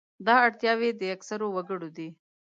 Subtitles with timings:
[0.25, 2.09] دا اړتیاوې د اکثرو وګړو دي.